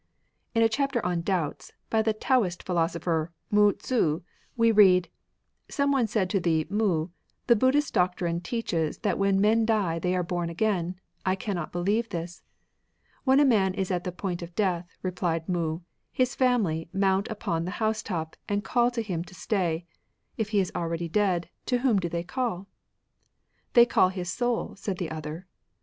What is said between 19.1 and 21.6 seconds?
to stay. If he is already dead,